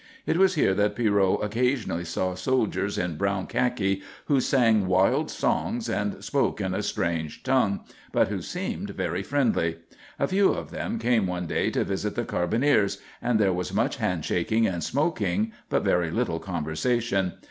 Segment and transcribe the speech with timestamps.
[0.25, 5.87] It was here that Pierrot occasionally saw soldiers in brown khaki who sang wild songs
[5.91, 9.77] and spoke in a strange tongue but who seemed very friendly.
[10.17, 13.97] A few of them came one day to visit the carbineers, and there was much
[13.97, 17.33] handshaking and smoking, but very little conversation.